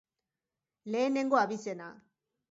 [0.91, 1.87] Lehenengo abizena.